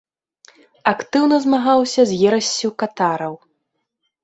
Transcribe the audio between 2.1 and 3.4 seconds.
з ерассю катараў.